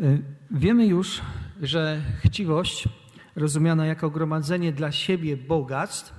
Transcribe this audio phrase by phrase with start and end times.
[0.00, 1.20] Y, wiemy już,
[1.62, 2.88] że chciwość,
[3.36, 6.12] rozumiana jako gromadzenie dla siebie bogactw,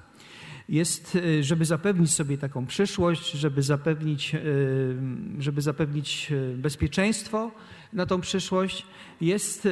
[0.69, 4.95] jest, y, żeby zapewnić sobie taką przyszłość, żeby zapewnić, y,
[5.39, 7.51] żeby zapewnić bezpieczeństwo
[7.93, 8.85] na tą przyszłość,
[9.21, 9.67] jest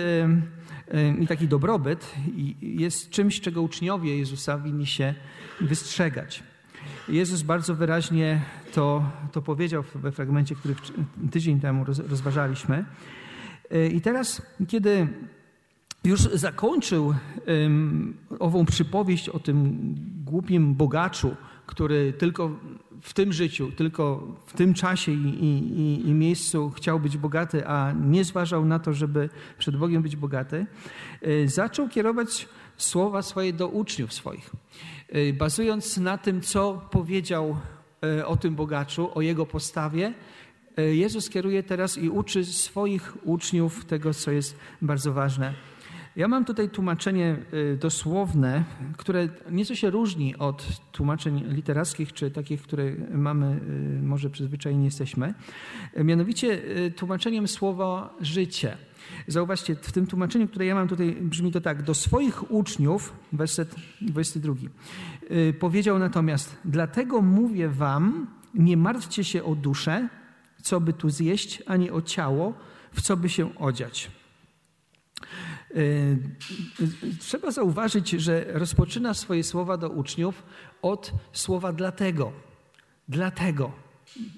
[1.20, 2.16] i taki dobrobyt
[2.62, 5.14] jest czymś, czego uczniowie Jezusa winni się
[5.62, 6.44] wystrzegać.
[7.10, 8.42] Jezus bardzo wyraźnie
[8.74, 10.76] to, to powiedział we fragmencie, który
[11.32, 12.86] tydzień temu rozważaliśmy.
[13.72, 15.08] E, I teraz, kiedy
[16.04, 17.14] już zakończył
[18.40, 19.78] ową przypowieść o tym
[20.26, 21.36] głupim bogaczu,
[21.66, 22.52] który tylko
[23.02, 27.92] w tym życiu, tylko w tym czasie i, i, i, miejscu chciał być bogaty, a
[27.92, 30.66] nie zważał na to, żeby przed Bogiem być bogaty,
[31.22, 34.52] e, zaczął kierować słowa swoje do uczniów swoich.
[35.10, 37.58] E, bazując na tym, co powiedział
[38.26, 40.14] o tym bogaczu, o jego postawie,
[40.78, 45.54] Jezus kieruje teraz i uczy swoich uczniów tego, co jest bardzo ważne.
[46.16, 47.38] Ja mam tutaj tłumaczenie
[47.74, 48.64] e, dosłowne,
[48.98, 55.34] które nieco się różni od tłumaczeń literackich, czy takich, które mamy, e, może przyzwyczajeni jesteśmy.
[56.04, 56.62] Mianowicie
[56.96, 58.78] tłumaczeniem słowa życie.
[59.28, 61.84] Zauważcie, w tym tłumaczeniu, które ja mam tutaj, brzmi to tak.
[61.84, 64.54] Do swoich uczniów, werset 22,
[65.60, 70.10] powiedział natomiast, dlatego mówię wam, nie martwcie się o duszę,
[70.62, 72.54] co by tu zjeść, ani o ciało,
[72.94, 74.12] w co by się odziać.
[75.76, 75.82] E,
[77.20, 80.44] trzeba zauważyć, że rozpoczyna swoje słowa do uczniów
[80.82, 82.32] od słowa dlatego.
[83.10, 83.72] Dlatego.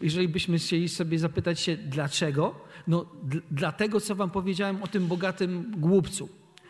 [0.01, 2.55] Jeżeli byśmy chcieli sobie zapytać się dlaczego,
[2.87, 3.05] no
[3.51, 6.29] dlatego, co wam powiedziałem o tym bogatym głupcu.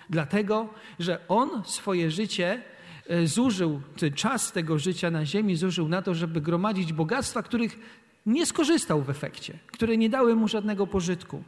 [0.10, 2.64] Dlatego, że on swoje życie
[3.08, 3.82] e, zużył,
[4.16, 7.80] czas tego życia na ziemi zużył na to, żeby gromadzić bogactwa, których
[8.26, 11.44] nie skorzystał w efekcie, które nie dały mu żadnego pożytku.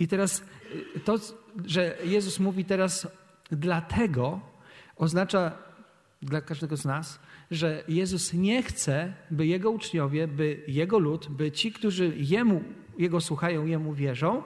[0.00, 0.42] I teraz
[0.96, 1.18] y, to,
[1.66, 3.08] że Jezus mówi teraz
[3.50, 4.40] dlatego,
[4.96, 5.52] oznacza
[6.22, 11.52] dla każdego z nas, że Jezus nie chce, by Jego uczniowie, by Jego lud, by
[11.52, 12.62] ci, którzy Jemu,
[12.98, 14.42] Jego słuchają, Jemu wierzą,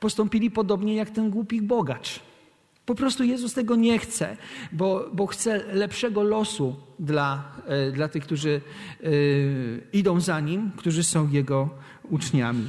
[0.00, 2.20] postąpili podobnie jak ten głupi bogacz.
[2.86, 4.36] Po prostu Jezus tego nie chce,
[4.72, 8.60] bo, bo chce lepszego losu dla, e, dla tych, którzy
[9.02, 9.08] e,
[9.92, 11.70] idą za Nim, którzy są Jego
[12.10, 12.64] uczniami.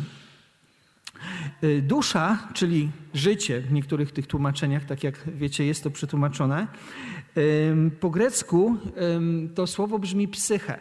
[1.61, 6.67] E, dusza, czyli życie w niektórych tych tłumaczeniach, tak jak wiecie, jest to przetłumaczone.
[8.00, 8.77] Po grecku
[9.56, 10.79] to słowo brzmi psyche.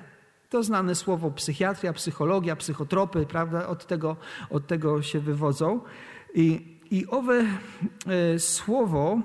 [0.50, 3.66] To znane słowo psychiatria, psychologia, psychotropy, prawda?
[3.66, 4.16] Od tego,
[4.50, 5.80] od tego się wywodzą.
[6.34, 7.44] I i owe
[8.06, 9.20] e, słowo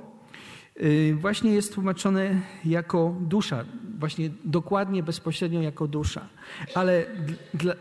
[0.76, 3.66] e, właśnie jest tłumaczone jako dusza,
[4.00, 6.30] właśnie dokładnie, bezpośrednio jako dusza.
[6.76, 7.06] Ale
[7.54, 7.74] dla,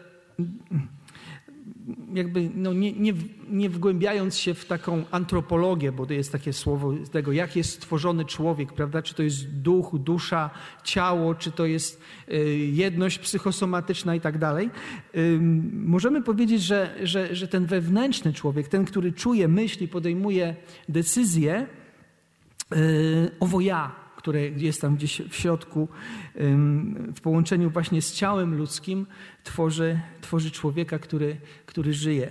[2.15, 3.13] jakby no nie, nie,
[3.51, 8.25] nie wgłębiając się w taką antropologię, bo to jest takie słowo tego, jak jest stworzony
[8.25, 9.03] człowiek, prawda?
[9.03, 10.51] Czy to jest duch, dusza,
[10.85, 12.35] ciało, czy to jest y,
[12.73, 14.71] jedność psychosomatyczna i tak dalej.
[15.73, 20.57] Możemy powiedzieć, że, że, że ten wewnętrzny człowiek, ten, który czuje, myśli, podejmuje
[20.89, 21.67] decyzje,
[22.77, 25.89] y, owo ja, które jest tam gdzieś w środku,
[27.17, 29.07] w połączeniu właśnie z ciałem ludzkim,
[29.45, 31.37] tworzy, tworzy człowieka, który,
[31.67, 32.31] który żyje.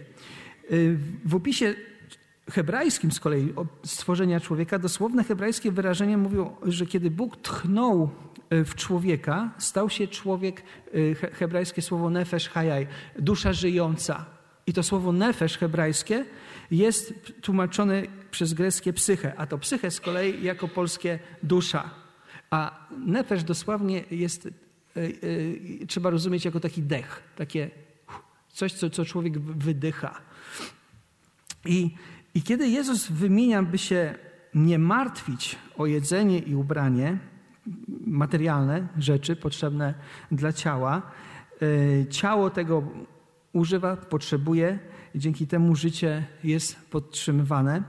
[0.72, 1.76] Y, w opisie
[2.52, 8.10] hebrajskim z kolei stworzenia człowieka, dosłowne hebrajskie wyrażenie mówią, że kiedy Bóg tchnął
[8.54, 10.64] y, w człowieka, stał się człowiek,
[10.96, 12.88] y, hebrajskie słowo nefesh hayai,
[13.20, 14.26] dusza żyjąca.
[14.68, 16.26] I to słowo nefesh hebrajskie
[16.72, 21.90] jest tłumaczone przez greckie psyche, a to psyche z kolei jako polskie dusza.
[22.50, 24.50] A nefesz dosłownie jest, e,
[25.02, 27.70] e, trzeba rozumieć jako taki dech, takie
[28.50, 30.22] coś, co, co człowiek wydycha.
[31.66, 31.96] I,
[32.34, 34.16] I kiedy Jezus wymienia, by się
[34.54, 37.18] nie martwić o jedzenie i ubranie,
[38.08, 39.94] materialne rzeczy potrzebne
[40.32, 41.02] dla ciała,
[41.62, 42.84] e, ciało tego
[43.54, 44.80] używa, potrzebuje,
[45.16, 47.84] i dzięki temu życie jest podtrzymywane.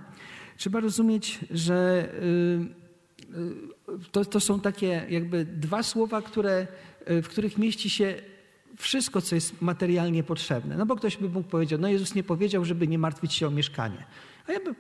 [0.60, 6.66] Trzeba rozumieć, że y, y, to, to są takie jakby dwa słowa, które,
[7.10, 8.14] y, w których mieści się
[8.76, 10.76] wszystko, co jest materialnie potrzebne.
[10.76, 13.50] No bo ktoś by mógł powiedzieć, no Jezus nie powiedział, żeby nie martwić się o
[13.50, 14.04] mieszkanie.
[14.46, 14.74] A ja by,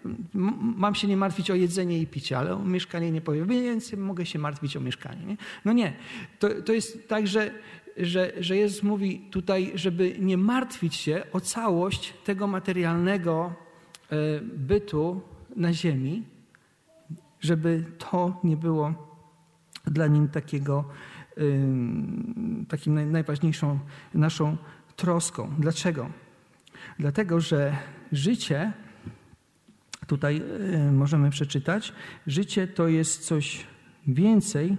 [0.76, 4.26] mam się nie martwić o jedzenie i picie, ale o mieszkanie nie powiem, więc mogę
[4.26, 5.26] się martwić o mieszkanie.
[5.26, 5.36] Nie?
[5.64, 5.92] No nie.
[6.38, 7.50] To, to jest tak, że
[7.96, 13.52] że, że Jezus mówi tutaj, żeby nie martwić się o całość tego materialnego
[14.42, 15.22] bytu
[15.56, 16.22] na ziemi,
[17.40, 19.10] żeby to nie było
[19.84, 20.84] dla nim takiego,
[22.68, 23.78] takim najważniejszą
[24.14, 24.56] naszą
[24.96, 25.54] troską.
[25.58, 26.10] Dlaczego?
[26.98, 27.76] Dlatego, że
[28.12, 28.72] życie
[30.06, 30.42] tutaj
[30.88, 31.92] y, możemy przeczytać,
[32.26, 33.66] życie to jest coś
[34.06, 34.76] więcej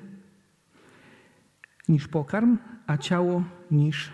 [1.89, 2.57] niż pokarm,
[2.87, 4.11] a ciało niż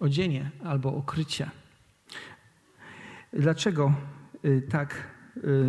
[0.00, 1.50] odzienie albo okrycie.
[3.32, 3.94] Dlaczego
[4.44, 5.11] y, tak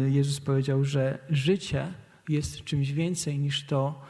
[0.08, 1.94] Jezus powiedział, że życie
[2.30, 4.02] jest czymś więcej niż to,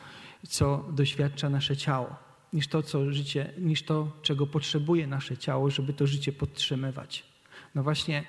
[0.47, 2.15] co doświadcza nasze ciało,
[2.53, 7.23] niż to, co życie, niż to, czego potrzebuje nasze ciało, żeby to życie podtrzymywać.
[7.75, 8.23] No właśnie,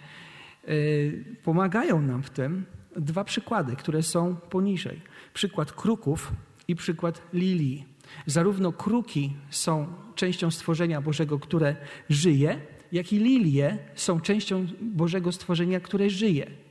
[0.66, 2.66] yy, pomagają nam w tym
[2.96, 5.00] dwa przykłady, które są poniżej.
[5.34, 6.32] Przykład kruków
[6.68, 7.84] i przykład lilii.
[8.26, 11.76] Zarówno kruki są częścią stworzenia Bożego, które
[12.10, 12.60] żyje,
[12.92, 16.63] jak i lilie są częścią Bożego stworzenia, które żyje.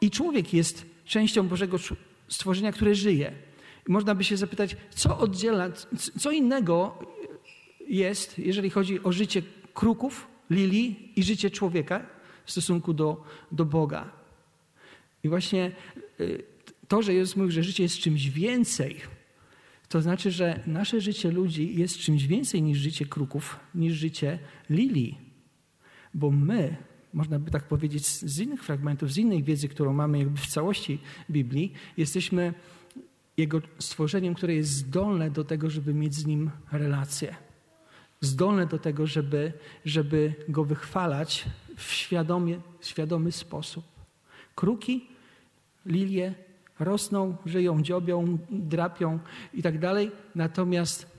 [0.00, 1.76] I człowiek jest częścią Bożego
[2.28, 3.32] stworzenia, które żyje.
[3.88, 5.68] Można by się zapytać, co oddziela,
[6.18, 6.98] co innego
[7.88, 9.42] jest, jeżeli chodzi o życie
[9.74, 12.06] kruków, lilii i życie człowieka
[12.44, 14.12] w stosunku do, do Boga.
[15.22, 15.72] I właśnie
[16.20, 16.44] y,
[16.88, 19.00] to, że Jezus mówił, że życie jest czymś więcej,
[19.88, 24.38] to znaczy, że nasze życie ludzi jest czymś więcej niż życie kruków, niż życie
[24.70, 25.18] lilii.
[26.14, 26.76] Bo my,
[27.14, 30.98] można by tak powiedzieć z innych fragmentów, z innej wiedzy, którą mamy jakby w całości
[31.30, 32.54] Biblii, jesteśmy
[33.36, 37.36] Jego stworzeniem, które jest zdolne do tego, żeby mieć z Nim relację.
[38.20, 39.52] Zdolne do tego, żeby,
[39.84, 41.44] żeby Go wychwalać
[41.76, 43.84] w świadomie, świadomy sposób.
[44.54, 45.06] Kruki,
[45.86, 46.34] lilie
[46.80, 49.18] rosną, żyją, dziobią, drapią
[49.54, 51.15] i tak dalej, natomiast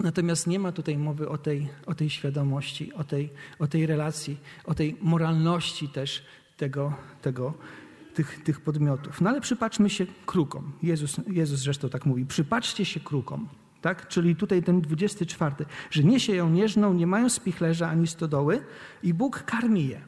[0.00, 4.36] Natomiast nie ma tutaj mowy o tej, o tej świadomości, o tej, o tej relacji,
[4.64, 6.24] o tej moralności też
[6.56, 7.54] tego, tego,
[8.14, 9.20] tych, tych podmiotów.
[9.20, 10.72] No ale przypatrzmy się krukom.
[10.82, 12.26] Jezus, Jezus zresztą tak mówi.
[12.26, 13.48] Przypatrzcie się krukom.
[13.80, 14.08] Tak?
[14.08, 15.54] Czyli tutaj ten 24,
[15.90, 18.64] że nie sieją, nie żną, nie mają spichlerza ani stodoły
[19.02, 20.00] i Bóg karmi je.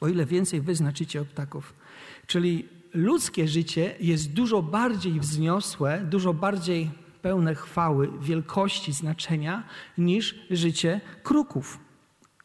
[0.00, 1.28] O ile więcej wy znaczycie od.
[2.26, 6.90] Czyli ludzkie życie jest dużo bardziej wzniosłe, dużo bardziej
[7.22, 9.62] pełne chwały, wielkości, znaczenia
[9.98, 11.78] niż życie kruków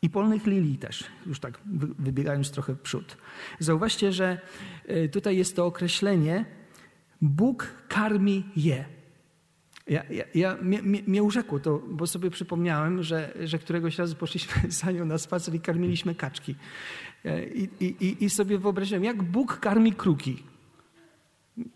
[0.01, 1.59] i polnych lilii też, już tak
[1.99, 3.17] wybiegając trochę w przód.
[3.59, 4.39] Zauważcie, że
[4.85, 6.45] e, tutaj jest to określenie
[7.21, 8.85] Bóg karmi je.
[9.87, 14.71] Ja, ja, ja mnie, mnie, urzekło to, bo sobie przypomniałem, że, że któregoś razu poszliśmy
[14.81, 16.55] za nią na spacer i karmiliśmy kaczki.
[17.25, 20.43] E, I, i, I sobie wyobraziłem, jak Bóg karmi kruki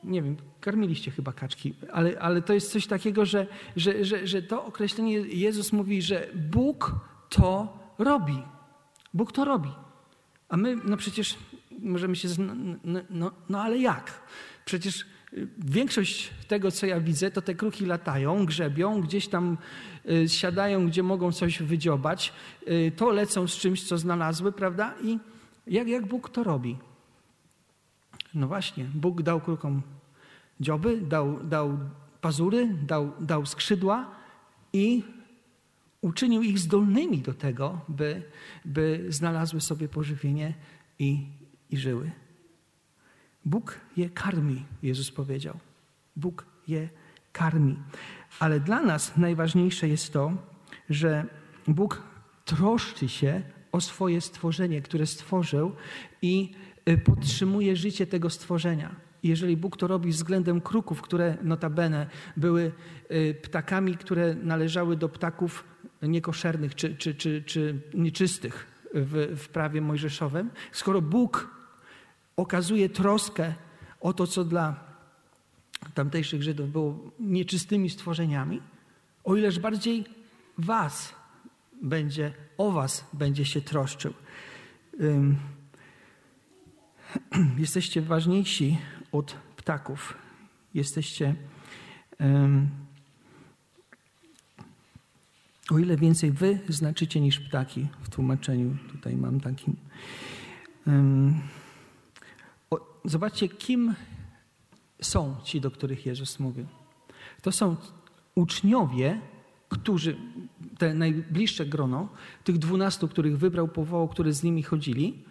[0.03, 4.41] nie wiem, karmiliście chyba kaczki, ale, ale to jest coś takiego, że, że, że, że
[4.41, 6.95] to określenie Jezus mówi, że Bóg
[7.29, 8.43] to robi.
[9.13, 9.69] Bóg to robi.
[10.49, 11.37] A my, no przecież
[11.79, 12.27] możemy się.
[12.83, 14.21] No, no, no ale jak?
[14.65, 19.57] Przecież y, większość tego, co ja widzę, to te kruki latają, grzebią, gdzieś tam
[20.09, 22.33] y, siadają, gdzie mogą coś wydziobać,
[22.67, 24.93] y, to lecą z czymś, co znalazły, prawda?
[25.03, 25.19] I
[25.67, 26.77] jak, jak Bóg to robi?
[28.37, 29.81] No właśnie, Bóg dał krukom
[30.59, 31.77] dzioby, dał, dał
[32.21, 34.11] pazury, dał, dał skrzydła
[34.73, 35.03] i
[36.01, 38.23] uczynił ich zdolnymi do tego, by,
[38.65, 40.53] by znalazły sobie pożywienie
[40.99, 41.25] i,
[41.69, 42.11] i żyły.
[43.45, 45.59] Bóg je karmi, Jezus powiedział.
[46.15, 46.89] Bóg je
[47.31, 47.77] karmi.
[48.39, 50.33] Ale dla nas najważniejsze jest to,
[50.89, 51.25] że
[51.67, 52.03] Bóg
[52.45, 53.41] troszczy się
[53.71, 55.75] o swoje stworzenie, które stworzył
[56.21, 56.53] i
[57.05, 58.95] podtrzymuje życie tego stworzenia.
[59.23, 62.07] Jeżeli Bóg to robi względem kruków, które notabene
[62.37, 62.71] były
[63.11, 65.63] y, ptakami, które należały do ptaków
[66.01, 71.49] niekoszernych czy, czy, czy, czy nieczystych w, w prawie mojżeszowym, skoro Bóg
[72.37, 73.53] okazuje troskę
[74.01, 74.87] o to, co dla
[75.93, 78.61] tamtejszych Żydów było nieczystymi stworzeniami,
[79.23, 80.05] o ileż bardziej
[80.57, 81.15] was
[81.81, 84.13] będzie, o was będzie się troszczył.
[87.57, 88.77] jesteście ważniejsi
[89.11, 90.17] od ptaków.
[90.73, 91.35] Jesteście.
[92.19, 92.69] Um,
[95.71, 98.77] o ile więcej wy znaczycie niż ptaki w tłumaczeniu.
[98.91, 99.73] Tutaj mam taki.
[100.87, 101.41] Um,
[102.69, 103.95] o, zobaczcie, kim
[105.01, 106.65] są ci, do których Jezus mówił.
[107.41, 107.75] To są
[108.35, 109.21] uczniowie,
[109.69, 110.17] którzy,
[110.77, 112.09] te najbliższe grono,
[112.43, 115.23] tych dwunastu, których wybrał, powołał, które z nimi chodzili,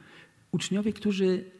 [0.52, 1.55] uczniowie, którzy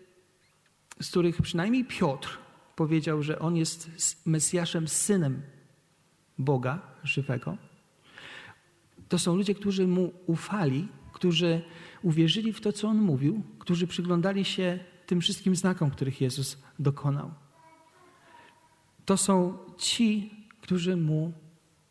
[1.00, 2.38] z których przynajmniej Piotr
[2.76, 3.90] powiedział, że on jest
[4.26, 5.42] Mesjaszem, synem
[6.38, 7.56] Boga żywego.
[9.08, 11.62] To są ludzie, którzy mu ufali, którzy
[12.02, 17.30] uwierzyli w to, co on mówił, którzy przyglądali się tym wszystkim znakom, których Jezus dokonał.
[19.04, 21.32] To są ci, którzy mu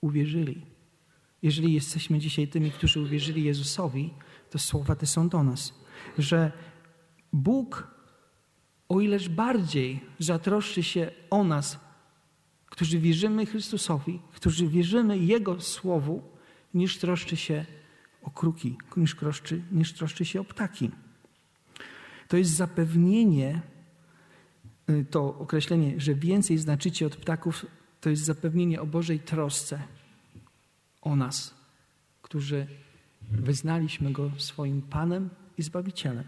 [0.01, 0.61] uwierzyli.
[1.41, 4.13] Jeżeli jesteśmy dzisiaj tymi, którzy uwierzyli Jezusowi,
[4.49, 5.73] to słowa te są do nas,
[6.17, 6.51] że
[7.33, 7.94] Bóg
[8.89, 11.79] o ileż bardziej zatroszczy się o nas,
[12.65, 16.23] którzy wierzymy Chrystusowi, którzy wierzymy Jego Słowu,
[16.73, 17.65] niż troszczy się
[18.23, 20.91] o kruki, niż troszczy, niż troszczy się o ptaki.
[22.27, 23.61] To jest zapewnienie,
[24.89, 27.65] y, to określenie, że więcej znaczycie od ptaków,
[28.01, 29.81] to jest zapewnienie o Bożej trosce
[31.01, 31.55] o nas,
[32.21, 32.67] którzy
[33.31, 36.25] wyznaliśmy Go swoim Panem i Zbawicielem.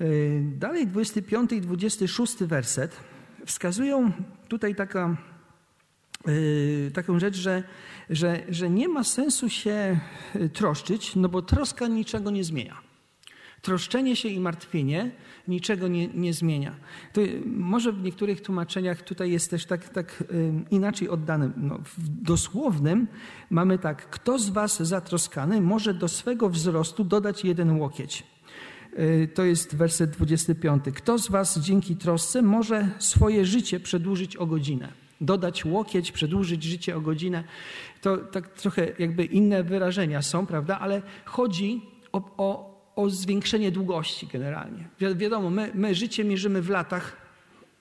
[0.00, 2.96] Y, dalej 25 i 26 werset
[3.46, 4.12] wskazują
[4.48, 5.16] tutaj taka,
[6.26, 7.62] yy, taką rzecz, że,
[8.10, 10.00] że, że nie ma sensu się
[10.52, 12.91] troszczyć, no bo troska niczego nie zmienia.
[13.62, 15.10] Troszczenie się i martwienie
[15.48, 16.74] niczego nie, nie zmienia.
[17.12, 21.50] To może w niektórych tłumaczeniach tutaj jest też tak, tak yy, inaczej oddane.
[21.56, 23.06] No, w dosłownym
[23.50, 28.24] mamy tak, kto z was zatroskany może do swego wzrostu dodać jeden łokieć.
[28.98, 30.84] Y, to jest werset 25.
[30.94, 34.88] Kto z Was dzięki trosce może swoje życie przedłużyć o godzinę?
[35.20, 37.44] Dodać łokieć, przedłużyć życie o godzinę.
[38.00, 40.78] To tak trochę jakby inne wyrażenia są, prawda?
[40.78, 44.88] Ale chodzi o, o, o zwiększenie długości generalnie.
[45.00, 47.16] Wi wiadomo, my, my życie mierzymy w latach,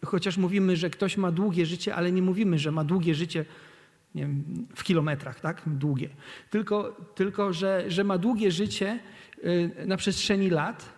[0.06, 3.46] chociaż mówimy, że ktoś ma długie życie, ale nie mówimy, że ma długie życie
[4.16, 5.62] nie wiem, w kilometrach, tak?
[5.66, 6.10] Długie.
[6.50, 9.00] Tylko, tylko że, że ma długie życie
[9.38, 10.90] y, na przestrzeni lat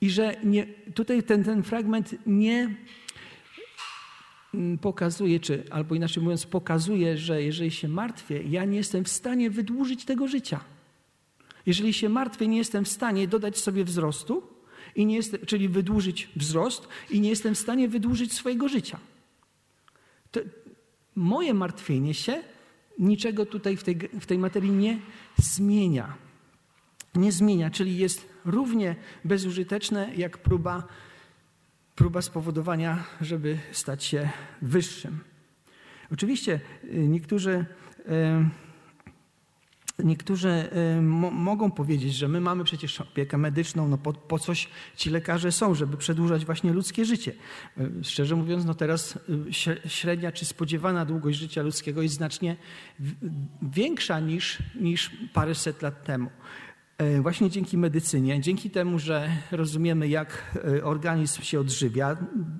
[0.00, 2.74] i że nie, tutaj ten, ten fragment nie
[4.54, 9.08] mm, pokazuje, czy albo inaczej mówiąc, pokazuje, że jeżeli się martwię, ja nie jestem w
[9.08, 10.60] stanie wydłużyć tego życia.
[11.68, 14.42] Jeżeli się martwię, nie jestem w stanie dodać sobie wzrostu,
[14.94, 18.98] i nie jestem, czyli wydłużyć wzrost, i nie jestem w stanie wydłużyć swojego życia.
[20.30, 20.40] To
[21.14, 22.42] moje martwienie się
[22.98, 24.98] niczego tutaj w tej, w tej materii nie
[25.36, 26.14] zmienia.
[27.14, 30.82] Nie zmienia, czyli jest równie bezużyteczne jak próba,
[31.94, 34.30] próba spowodowania, żeby stać się
[34.62, 35.18] wyższym.
[36.12, 37.64] Oczywiście y, niektórzy,
[37.98, 38.67] y,
[40.04, 41.02] niektórzy y,
[41.32, 45.74] mogą powiedzieć, że my mamy przecież opiekę medyczną, no po, po, coś ci lekarze są,
[45.74, 47.32] żeby przedłużać właśnie ludzkie życie.
[48.02, 49.18] Szczerze mówiąc, no teraz
[49.86, 52.56] średnia czy spodziewana długość życia ludzkiego jest znacznie
[53.62, 56.30] większa niż, niż paręset lat temu.
[56.98, 62.16] E, właśnie dzięki medycynie, dzięki temu, że rozumiemy, jak e, organizm się odżywia,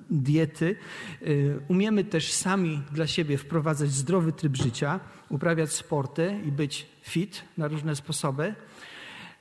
[0.09, 0.75] diety,
[1.21, 1.25] e,
[1.67, 7.67] umiemy też sami dla siebie wprowadzać zdrowy tryb życia, uprawiać sporty i być fit na
[7.67, 8.55] różne sposoby.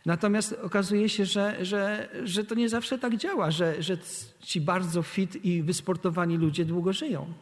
[0.06, 3.98] Natomiast okazuje się, że, że, że to nie zawsze tak działa, że, że
[4.40, 7.32] ci bardzo fit i wysportowani ludzie długo żyją.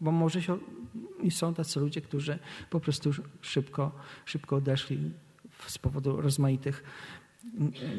[0.00, 0.58] Bo może się,
[1.22, 2.38] i są tacy ludzie, którzy
[2.70, 3.92] po prostu szybko,
[4.24, 5.10] szybko odeszli
[5.66, 6.84] z powodu rozmaitych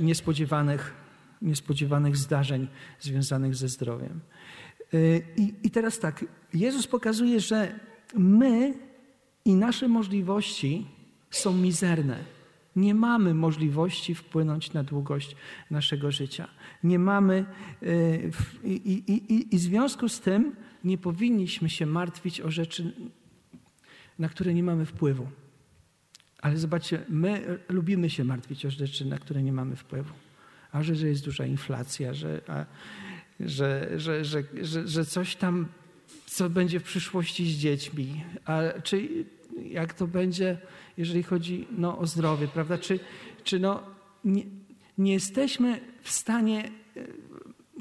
[0.02, 0.94] niespodziewanych,
[1.42, 2.68] niespodziewanych zdarzeń
[3.00, 4.20] związanych ze zdrowiem.
[4.94, 7.80] Y, I, I teraz tak, Jezus pokazuje, że
[8.18, 8.74] my
[9.46, 10.88] i nasze możliwości
[11.32, 12.18] są mizerne.
[12.76, 15.36] Nie mamy możliwości wpłynąć na długość
[15.72, 16.48] naszego życia.
[16.84, 17.46] Nie mamy
[17.84, 18.32] y,
[18.64, 22.94] i, i, i, i w związku z tym nie powinniśmy się martwić o rzeczy,
[24.20, 25.28] na które nie mamy wpływu.
[26.48, 30.14] Ale zobaczcie, my lubimy się martwić o rzeczy, na które nie mamy wpływu.
[30.72, 32.42] A że, że jest duża inflacja, że,
[33.40, 34.44] że, że, że,
[34.88, 35.68] że, coś tam,
[36.26, 39.26] co będzie w przyszłości z dziećmi, a czy
[39.64, 40.58] jak to będzie,
[40.98, 42.78] jeżeli chodzi no, o zdrowie, prawda?
[42.78, 43.00] Czy,
[43.44, 43.84] czy no,
[44.24, 44.44] nie,
[44.98, 46.72] nie jesteśmy w stanie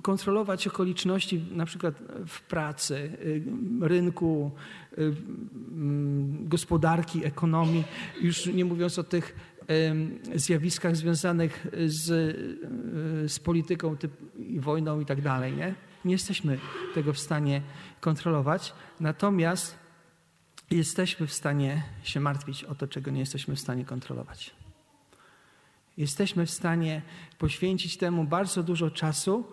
[0.02, 1.94] kontrolować okoliczności na przykład
[2.26, 3.42] w pracy, y,
[3.80, 4.50] rynku,
[6.40, 7.84] gospodarki, ekonomii,
[8.22, 9.36] już nie mówiąc o tych
[10.34, 15.56] zjawiskach związanych z, y, z polityką typ, i wojną i tak dalej.
[15.56, 15.74] Nie?
[16.06, 16.58] nie jesteśmy
[16.94, 17.62] tego w stanie
[18.00, 19.78] kontrolować, natomiast
[20.70, 24.54] jesteśmy w stanie się martwić o to, czego nie jesteśmy w stanie kontrolować.
[25.96, 27.02] Jesteśmy w stanie
[27.38, 29.44] poświęcić temu bardzo dużo czasu,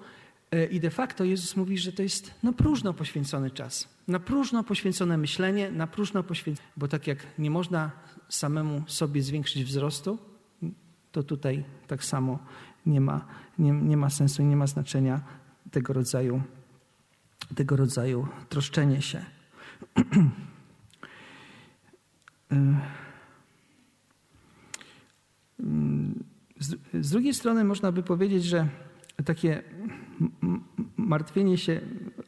[0.72, 5.17] I de facto Jezus mówi, że to jest na próżno poświęcony czas, na próżno poświęcone
[5.17, 6.67] myślenie, na próżno poświęcone.
[6.77, 7.91] Bo tak jak nie można
[8.29, 10.17] samemu sobie zwiększyć wzrostu,
[11.12, 12.39] to tutaj tak samo
[12.86, 13.25] nie ma,
[13.60, 15.22] nie, nie ma sensu, nie ma znaczenia
[15.72, 16.41] tego rodzaju,
[17.55, 19.25] tego rodzaju troszczenie się.
[22.51, 22.79] E,
[26.60, 28.67] z, z drugiej strony można by powiedzieć, że
[29.25, 29.63] takie
[30.98, 31.82] martwienie się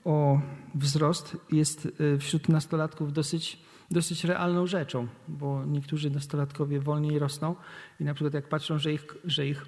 [0.05, 0.41] o
[0.75, 3.59] wzrost jest y, wśród nastolatków dosyć,
[3.91, 7.55] dosyć realną rzeczą, bo niektórzy nastolatkowie wolniej rosną
[7.99, 9.65] i na przykład jak patrzą, że ich, że ich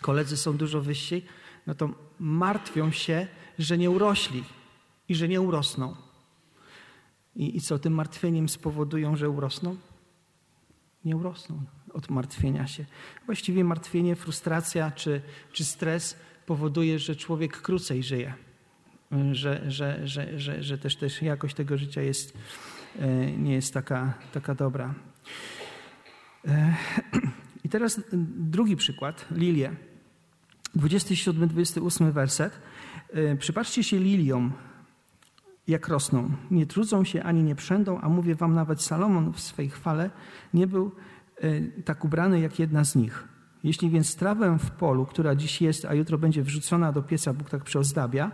[0.00, 1.22] koledzy są dużo wyżsi,
[1.66, 3.26] no to martwią się,
[3.58, 4.44] że nie urośli
[5.08, 5.96] i że nie urosną.
[7.36, 9.76] I, i co, tym martwieniem spowodują, że urosną?
[11.04, 12.84] Nie urosną od martwienia się.
[13.26, 15.20] Właściwie martwienie, frustracja czy,
[15.52, 18.34] czy stres powoduje, że człowiek krócej żyje.
[19.32, 22.38] Że, że, że, że, że też, też jakość tego życia jest,
[22.98, 24.94] e, nie jest taka, taka dobra.
[26.48, 26.74] E,
[27.64, 28.00] I teraz
[28.36, 29.76] drugi przykład, lilie.
[30.76, 32.60] 27-28 werset.
[33.12, 34.52] E, przypatrzcie się liliom,
[35.68, 36.30] jak rosną.
[36.50, 40.10] Nie trudzą się ani nie przędą, a mówię wam, nawet Salomon w swej chwale
[40.54, 40.92] nie był
[41.84, 43.28] tak ubrany jak jedna z nich.
[43.64, 47.50] Jeśli więc trawę w polu, która dziś jest, a jutro będzie wrzucona do pieca, Bóg
[47.50, 48.30] tak przyozdabia,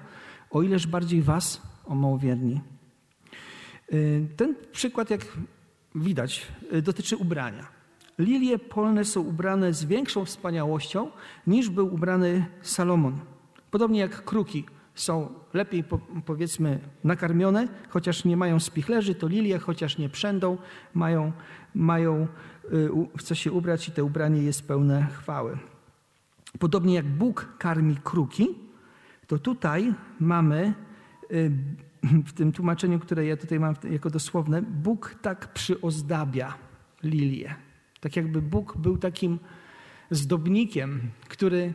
[0.50, 2.60] o ileż bardziej was, o małowierni.
[3.88, 3.96] E,
[4.36, 5.20] ten przykład, jak
[5.94, 6.46] widać,
[6.82, 7.66] dotyczy ubrania.
[8.18, 11.10] Lilie polne są ubrane z większą wspaniałością
[11.46, 13.18] niż był ubrany Salomon.
[13.70, 15.84] Podobnie jak kruki są lepiej
[16.26, 20.58] powiedzmy nakarmione, chociaż nie mają spichlerzy, to lilie, chociaż nie przędą,
[20.94, 21.32] mają,
[21.74, 22.26] mają
[22.72, 22.90] y,
[23.22, 25.58] co się ubrać i to ubranie jest pełne chwały.
[26.58, 28.48] Podobnie jak Bóg karmi kruki,
[29.26, 30.74] to tutaj mamy
[31.32, 31.50] y,
[32.02, 36.54] w tym tłumaczeniu, które ja tutaj mam jako dosłowne, Bóg tak przyozdabia
[37.02, 37.54] lilię.
[38.00, 39.38] Tak jakby Bóg był takim
[40.10, 41.74] zdobnikiem, który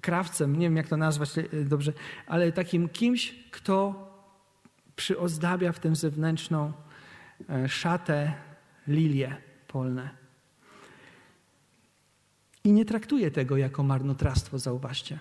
[0.00, 1.92] krawcem, nie wiem jak to nazwać e, dobrze,
[2.26, 4.08] ale takim kimś, kto
[4.96, 6.72] przyozdabia w tę zewnętrzną
[7.48, 8.32] e, szatę
[8.88, 9.36] lilie
[9.68, 10.17] polne.
[12.64, 15.18] I nie traktuje tego jako marnotrawstwo, zauważcie.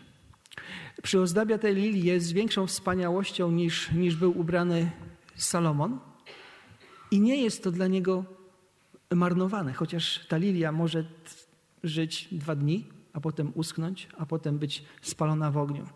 [1.03, 4.91] Przyozdabia te lilie z większą wspaniałością niż, niż był ubrany
[5.35, 5.99] Salomon.
[7.11, 8.25] I nie jest to dla niego
[9.15, 11.05] marnowane, chociaż ta lilia może
[11.83, 15.87] żyć dwa dni, a potem uschnąć, a potem być spalona w ogniu.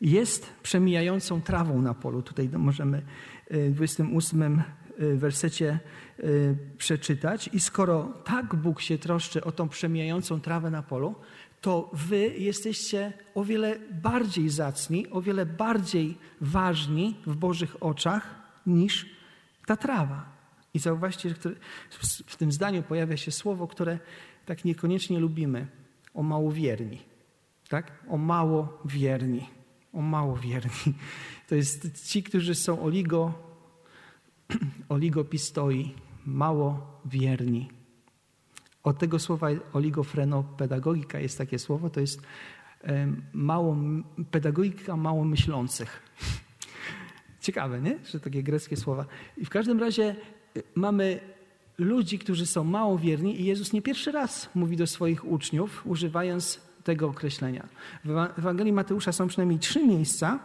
[0.00, 2.22] Jest przemijającą trawą na polu.
[2.22, 3.02] Tutaj możemy
[3.50, 4.64] w 28 y,
[4.98, 5.78] wersecie
[6.20, 7.50] y, przeczytać.
[7.52, 11.14] I skoro tak Bóg się troszczy o tą przemijającą trawę na polu,
[11.60, 18.34] to wy jesteście o wiele bardziej zacni, o wiele bardziej ważni w Bożych oczach
[18.66, 19.06] niż
[19.66, 20.38] ta trawa.
[20.74, 21.34] I zauważcie, że
[22.26, 23.98] w tym zdaniu pojawia się słowo, które
[24.46, 25.66] tak niekoniecznie lubimy.
[26.14, 27.02] O małowierni.
[27.68, 27.92] Tak?
[28.08, 29.48] O małowierni.
[29.92, 30.94] O małowierni.
[31.48, 33.47] To jest ci, którzy są oligo,
[34.88, 35.94] oligopistoi,
[36.26, 37.70] małowierni.
[38.82, 42.22] Od tego słowa oligofrenopedagogika jest takie słowo, to jest
[43.32, 43.76] mało,
[44.30, 46.02] pedagogika mało myślących.
[47.40, 47.98] Ciekawe, nie?
[48.10, 49.06] Że takie greckie słowa.
[49.36, 50.16] I w każdym razie
[50.56, 51.20] y, mamy
[51.78, 56.60] ludzi, którzy są mało wierni i Jezus nie pierwszy raz mówi do swoich uczniów, używając
[56.84, 57.68] tego określenia.
[58.04, 60.38] W Ewangelii Mateusza są przynajmniej trzy miejsca,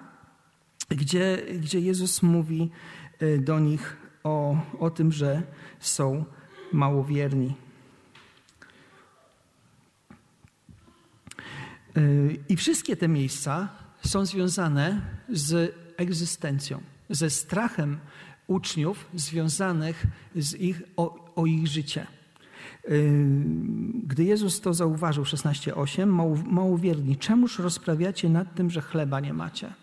[0.89, 2.71] gdzie, gdzie Jezus mówi
[3.39, 5.41] do nich o, o tym, że
[5.79, 6.25] są
[6.73, 7.55] małowierni.
[11.97, 13.69] Y, I wszystkie te miejsca
[14.05, 17.99] są związane z egzystencją, ze strachem
[18.47, 22.07] uczniów związanych z ich, o, o ich życie.
[24.03, 26.05] Gdy Jezus to zauważył, 16:8,
[26.51, 29.73] mało, wierni, czemuż rozprawiacie nad tym, że chleba nie macie?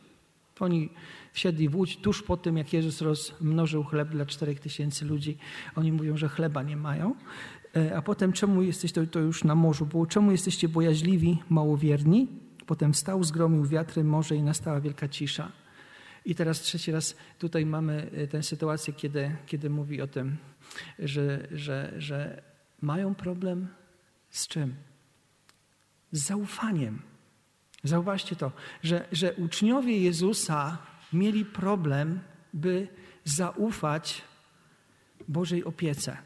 [0.60, 0.90] Oni
[1.32, 5.38] wsiedli w łódź tuż po tym, jak Jezus rozmnożył chleb dla czterech tysięcy ludzi.
[5.76, 7.14] Oni mówią, że chleba nie mają.
[7.76, 12.28] E, a potem, czemu jesteś, to, już na morzu było, czemu jesteście bojaźliwi, małowierni?
[12.66, 15.52] Potem stał, zgromił wiatry, morze i nastała wielka cisza.
[16.24, 20.36] I teraz trzeci raz tutaj mamy e, tę sytuację, kiedy, kiedy mówi o tym,
[20.98, 22.42] że, że, że
[22.80, 23.68] mają problem
[24.30, 24.74] z czym?
[26.12, 27.02] Z zaufaniem.
[27.84, 30.78] Zauważcie to, że, że uczniowie Jezusa
[31.12, 32.20] mieli problem,
[32.54, 32.88] by
[33.24, 34.22] zaufać
[35.28, 36.16] Bożej opiece.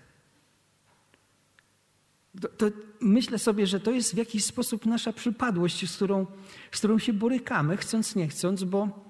[2.40, 2.66] To, to,
[3.00, 6.26] myślę sobie, że to jest w jakiś sposób nasza przypadłość, z którą,
[6.72, 9.04] z którą się borykamy, chcąc nie chcąc, bo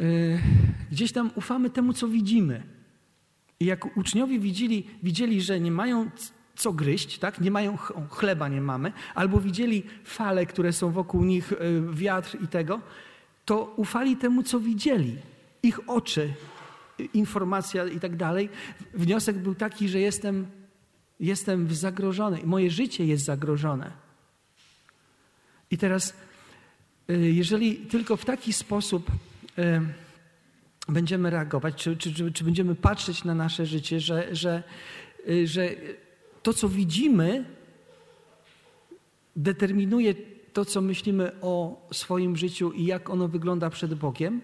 [0.00, 0.38] Y,
[0.90, 2.62] gdzieś tam ufamy temu, co widzimy.
[3.60, 6.10] I jak uczniowie widzieli, widzieli że nie mają
[6.56, 7.40] co gryźć, tak?
[7.40, 7.76] nie mają
[8.10, 11.56] chleba, nie mamy, albo widzieli fale, które są wokół nich, y,
[11.92, 12.80] wiatr i tego,
[13.48, 15.16] to ufali temu, co widzieli.
[15.62, 16.34] Ich oczy,
[17.14, 18.48] informacja i tak dalej.
[18.94, 20.46] Wniosek był taki, że jestem,
[21.20, 23.92] jestem zagrożony, moje życie jest zagrożone.
[25.70, 26.14] I teraz,
[27.10, 29.10] y, jeżeli tylko w taki sposób
[30.88, 34.62] będziemy reagować, czy, czy, czy, będziemy patrzeć na nasze życie, że, że,
[35.28, 35.70] y, że
[36.42, 37.44] to, co widzimy,
[39.36, 40.14] determinuje
[40.58, 44.40] to, co myślimy o swoim życiu i jak ono wygląda przed Bogiem,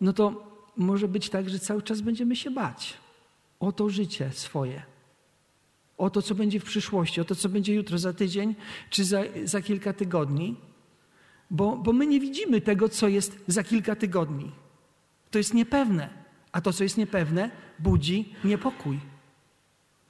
[0.00, 2.94] no to może być tak, że cały czas będziemy się bać
[3.60, 4.82] o to życie swoje,
[5.98, 8.54] o to, co będzie w przyszłości, o to, co będzie jutro, za tydzień
[8.90, 10.56] czy za, za kilka tygodni,
[11.50, 14.52] bo, bo my nie widzimy tego, co jest za kilka tygodni.
[15.30, 16.08] To jest niepewne,
[16.52, 19.00] a to, co jest niepewne, budzi niepokój.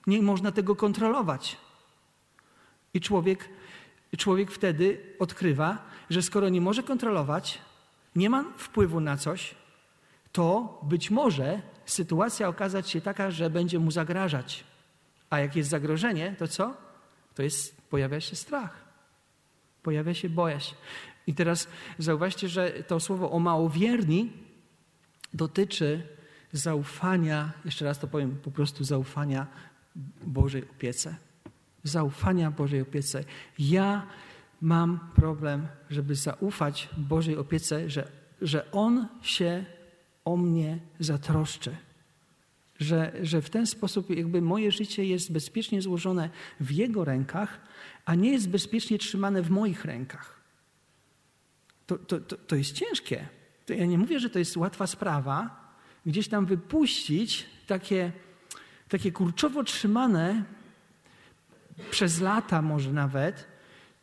[0.07, 1.57] Nie można tego kontrolować.
[2.95, 3.49] I człowiek,
[4.17, 5.79] człowiek wtedy odkrywa,
[6.11, 7.59] że skoro nie może kontrolować,
[8.17, 9.55] nie ma wpływu na coś,
[10.33, 14.65] to być może sytuacja okazać się taka, że będzie mu zagrażać.
[15.31, 16.77] A jak jest zagrożenie, to co?
[17.35, 18.85] To jest, pojawia się strach.
[19.83, 20.75] Pojawia się bojaźń.
[21.27, 24.33] I teraz zauważcie, że to słowo o małowierni
[25.35, 26.03] dotyczy
[26.53, 29.47] zaufania, jeszcze raz to powiem, po prostu zaufania
[30.27, 31.17] Bożej opiece.
[31.89, 33.25] Zaufania Bożej opiece.
[33.59, 34.07] Ja
[34.61, 38.09] mam problem, żeby zaufać Bożej opiece, że,
[38.43, 39.65] że On się
[40.25, 41.77] o mnie zatroszczy.
[42.79, 47.61] Że, że w ten sposób jakby moje życie jest bezpiecznie złożone w Jego rękach,
[48.05, 50.41] a nie jest bezpiecznie trzymane w moich rękach.
[51.87, 53.29] To, to, to, to jest ciężkie.
[53.67, 55.67] To ja nie mówię, że to jest łatwa sprawa,
[56.07, 58.13] gdzieś tam wypuścić takie,
[58.89, 60.45] takie kurczowo trzymane
[61.91, 63.47] przez lata może nawet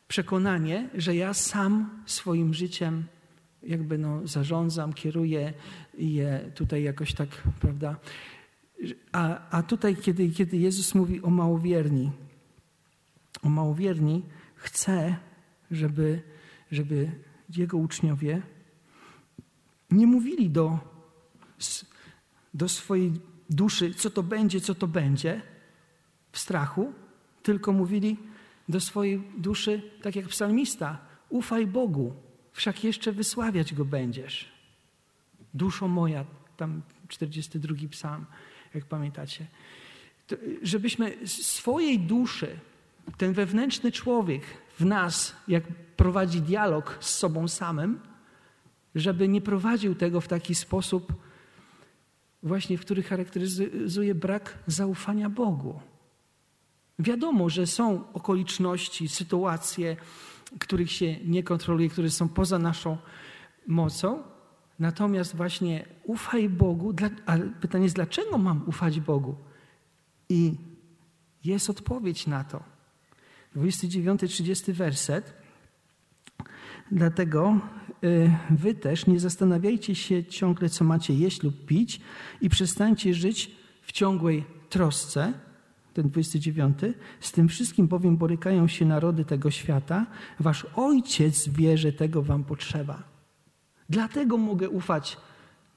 [0.08, 3.06] przekonanie, że ja sam swoim życiem
[3.64, 5.54] jakby no, zarządzam, kieruję
[5.98, 7.96] je tutaj jakoś tak, prawda?
[9.12, 12.12] A, a tutaj, kiedy, kiedy Jezus mówi o małowierni,
[13.44, 14.24] o małowierni,
[14.56, 15.16] chce,
[15.72, 16.22] żeby,
[16.72, 17.12] żeby
[17.58, 18.42] Jego uczniowie
[19.92, 20.80] nie mówili do,
[22.54, 23.12] do swojej
[23.50, 25.42] duszy, co to będzie, co to będzie,
[26.32, 26.94] w strachu,
[27.44, 28.18] tylko mówili
[28.70, 30.98] do swojej duszy, tak jak psalmista,
[31.30, 32.14] ufaj Bogu,
[32.52, 34.52] wszak jeszcze wysławiać Go będziesz.
[35.54, 36.26] Duszo moja,
[36.58, 38.26] tam 42 psalm,
[38.74, 39.48] jak pamiętacie.
[40.28, 42.60] To, żebyśmy swojej duszy,
[43.18, 44.44] ten wewnętrzny człowiek
[44.80, 45.64] w nas, jak
[45.98, 48.00] prowadzi dialog z sobą samym,
[48.96, 51.14] żeby nie prowadził tego w taki sposób,
[52.44, 55.80] właśnie w który charakteryzuje brak zaufania Bogu.
[57.00, 59.98] Wiadomo, że są okoliczności, sytuacje,
[60.60, 62.98] których się nie kontroluje, które są poza naszą
[63.68, 64.24] mocą.
[64.80, 66.94] Natomiast właśnie ufaj Bogu.
[67.26, 69.36] ale pytanie jest, dlaczego mam ufać Bogu?
[70.30, 70.56] I
[71.44, 72.64] jest odpowiedź na to.
[73.56, 75.34] 29-30 werset.
[76.92, 77.60] Dlatego
[78.04, 82.02] y, wy też nie zastanawiajcie się ciągle, co macie jeść lub pić
[82.42, 83.52] i przestańcie żyć
[83.82, 85.34] w ciągłej trosce,
[85.94, 86.78] ten 29.
[87.20, 90.06] Z tym wszystkim bowiem borykają się narody tego świata.
[90.40, 93.04] Wasz ojciec wie, że tego wam potrzeba.
[93.90, 95.18] Dlatego mogę ufać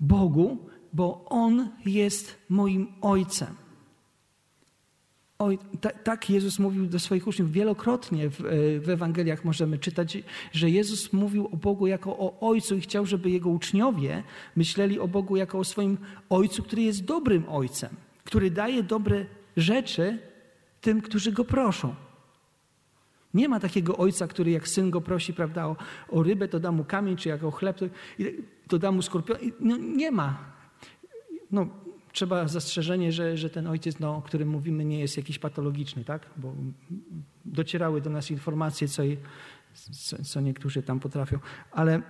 [0.01, 0.59] Bogu,
[0.93, 3.67] bo On jest moim ojcem.
[5.39, 5.59] Oj,
[6.05, 7.53] tak Jezus mówił do swoich uczniów.
[7.53, 10.19] Wielokrotnie w, e, w, Ewangeliach możemy czytać,
[10.53, 14.23] że Jezus mówił o Bogu jako o Ojcu i chciał, żeby Jego uczniowie
[14.57, 15.99] myśleli o Bogu jako o swoim
[16.31, 17.91] Ojcu, który jest dobrym Ojcem,
[18.25, 19.27] który daje dobre
[19.57, 20.19] rzeczy
[20.81, 21.95] tym, którzy go proszą.
[23.35, 25.77] Nie ma takiego ojca, który jak syn go prosi, prawda, o,
[26.09, 27.87] o rybę, to da mu kamień, czy jak o chleb, to,
[28.69, 29.37] to da mu skorpion.
[29.61, 30.39] No, nie ma.
[31.51, 31.67] No,
[32.13, 36.27] trzeba zastrzeżenie, że, że ten ojciec, no, o którym mówimy, nie jest jakiś patologiczny, tak?
[36.37, 36.55] Bo
[37.45, 39.03] docierały do nas informacje, co,
[39.91, 41.39] co, co niektórzy tam potrafią.
[41.71, 42.03] Ale,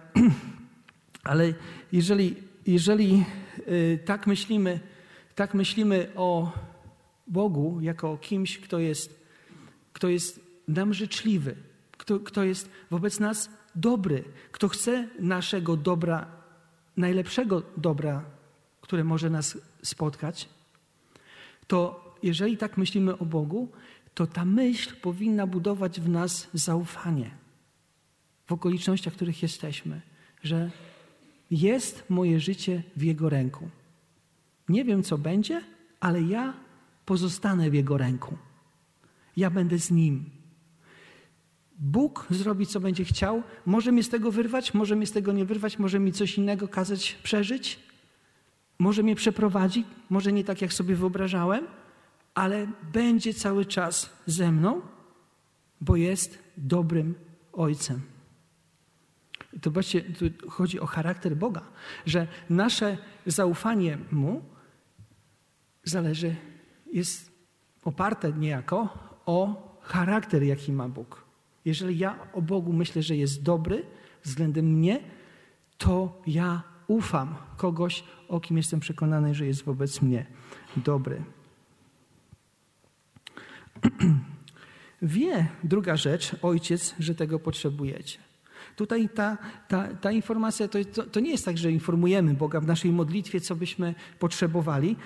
[1.30, 1.54] ale
[1.92, 2.34] jeżeli,
[2.66, 3.24] jeżeli
[3.68, 4.80] y, tak myślimy,
[5.34, 6.52] tak myślimy o
[7.26, 9.20] Bogu jako kimś, kto jest,
[9.92, 11.56] kto jest nam życzliwy,
[11.96, 16.26] kto, kto jest wobec nas dobry, kto chce naszego dobra,
[16.96, 18.24] najlepszego dobra,
[18.80, 20.48] które może nas spotkać,
[21.66, 23.68] to jeżeli tak myślimy o Bogu,
[24.14, 27.30] to ta myśl powinna budować w nas zaufanie
[28.46, 30.00] w okolicznościach, w których jesteśmy,
[30.42, 30.70] że
[31.50, 33.68] jest moje życie w Jego ręku.
[34.68, 35.62] Nie wiem, co będzie,
[36.00, 36.54] ale ja
[37.06, 38.38] pozostanę w Jego ręku.
[39.36, 40.30] Ja będę z Nim.
[41.78, 43.42] Bóg zrobi, co będzie chciał.
[43.66, 46.68] Może mnie z tego wyrwać, może mnie z tego nie wyrwać, może mi coś innego
[46.68, 47.78] kazać przeżyć,
[48.78, 51.66] może mnie przeprowadzi, może nie tak, jak sobie wyobrażałem,
[52.34, 54.80] ale będzie cały czas ze mną,
[55.80, 57.14] bo jest dobrym
[57.52, 58.00] Ojcem.
[59.52, 61.62] I to właśnie tu chodzi o charakter Boga,
[62.06, 64.44] że nasze zaufanie Mu
[65.84, 66.36] zależy
[66.92, 67.32] jest
[67.84, 68.88] oparte niejako
[69.26, 71.24] o charakter, jaki ma Bóg.
[71.64, 73.86] Jeżeli ja o Bogu myślę, że jest dobry
[74.22, 75.00] względem mnie,
[75.78, 80.26] to ja ufam kogoś, o kim jestem przekonany, że jest wobec mnie
[80.76, 81.22] dobry.
[85.02, 88.25] Wie, druga rzecz, ojciec, że tego potrzebujecie.
[88.76, 92.66] Tutaj ta, ta, ta informacja to, to, to, nie jest tak, że informujemy Boga w
[92.66, 94.96] naszej modlitwie, co byśmy potrzebowali,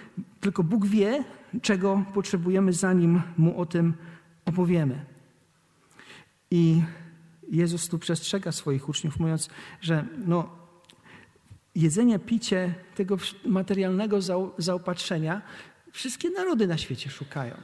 [0.41, 1.25] tylko Bóg wie,
[1.63, 3.95] czego potrzebujemy, zanim mu o tym
[4.45, 5.05] opowiemy.
[6.51, 6.83] I
[7.49, 10.49] Jezus tu przestrzega swoich uczniów, mówiąc, że no,
[11.75, 14.19] jedzenie, picie tego materialnego
[14.59, 15.43] zaopatrzenia
[15.93, 17.55] wszystkie narody na świecie szukają.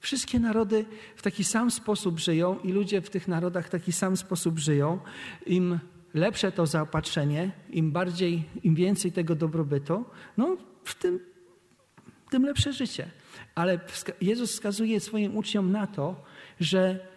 [0.00, 0.84] Wszystkie narody
[1.16, 5.00] w taki sam sposób żyją i ludzie w tych narodach w taki sam sposób żyją.
[5.46, 5.78] Im
[6.14, 10.04] lepsze to zaopatrzenie, im bardziej, im więcej tego dobrobytu,
[10.36, 11.20] no w tym,
[12.30, 13.10] tym lepsze życie.
[13.54, 13.80] Ale
[14.20, 16.24] Jezus wskazuje swoim uczniom na to,
[16.60, 17.08] że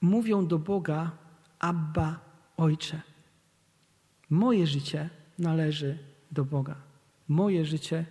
[0.00, 1.10] mówią do Boga
[1.58, 2.20] Abba,
[2.56, 3.00] Ojcze.
[4.30, 5.98] Moje życie należy
[6.30, 6.76] do Boga.
[7.28, 8.04] Moje życie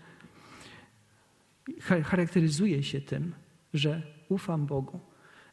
[2.03, 3.33] charakteryzuje się tym,
[3.77, 4.99] że ufam Bogu,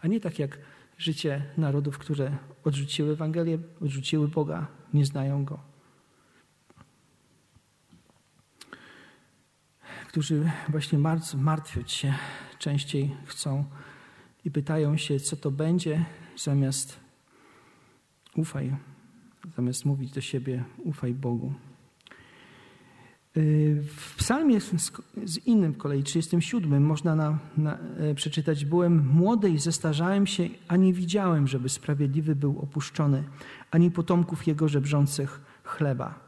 [0.01, 0.59] a nie tak jak
[0.99, 5.61] życie narodów, które odrzuciły Ewangelię, odrzuciły Boga, nie znają Go.
[10.09, 10.99] Którzy właśnie
[11.37, 12.15] martwić się
[12.59, 13.65] częściej chcą
[14.45, 16.05] i pytają się, co to będzie,
[16.37, 17.01] zamiast
[18.37, 18.77] ufaj,
[19.57, 21.55] zamiast mówić do siebie, ufaj Bogu.
[23.37, 24.61] W psalmie
[25.25, 30.77] z innym, kolei 37, można na, na, e, przeczytać: Byłem młody i zestarzałem się, a
[30.77, 33.25] nie widziałem, żeby sprawiedliwy był opuszczony,
[33.71, 36.21] ani potomków jego żebrzących chleba.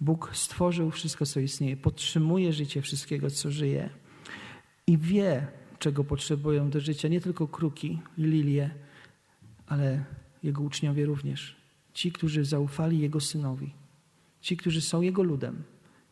[0.00, 3.90] Bóg stworzył wszystko, co istnieje, podtrzymuje życie wszystkiego, co żyje
[4.86, 5.46] i wie,
[5.78, 8.70] czego potrzebują do życia nie tylko kruki i lilie,
[9.66, 10.04] ale
[10.42, 11.56] jego uczniowie również.
[11.94, 13.85] Ci, którzy zaufali jego synowi
[14.46, 15.62] ci, którzy są Jego ludem,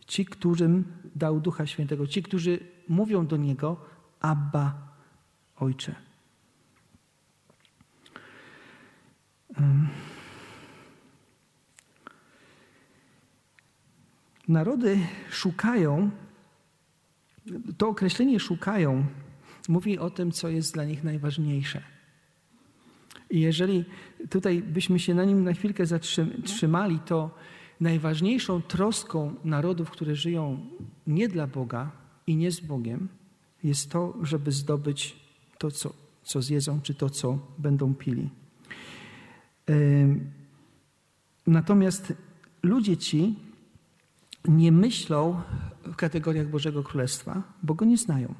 [0.06, 0.84] ci, którym
[1.16, 3.84] dał Ducha Świętego, ci, którzy mówią do Niego
[4.20, 4.96] Abba,
[5.56, 5.94] Ojcze.
[14.48, 14.98] Narody
[15.30, 16.10] szukają,
[17.78, 19.06] to określenie szukają
[19.68, 21.82] mówi o tym, co jest dla nich najważniejsze.
[23.30, 23.84] I jeżeli
[24.30, 27.30] tutaj byśmy się na nim na chwilkę zatrzymali, to
[27.80, 30.66] najważniejszą troską narodów, które żyją
[31.06, 31.90] nie dla Boga
[32.26, 33.08] i nie z Bogiem,
[33.64, 35.16] jest to, żeby zdobyć
[35.58, 38.30] to, co, co zjedzą, czy to, co będą pili.
[41.46, 42.12] Natomiast
[42.62, 43.34] ludzie ci
[44.48, 45.42] nie myślą
[45.84, 48.34] w kategoriach Bożego Królestwa, bo go nie znają.